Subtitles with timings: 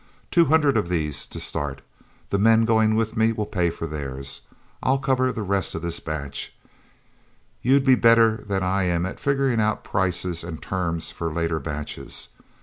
[0.31, 1.81] Two hundred of these to start.
[2.31, 4.41] The men going with me will pay for theirs.
[4.81, 6.55] I'll cover the rest of this batch:
[7.61, 12.29] You'll be better than I am at figuring out prices and terms for later batches.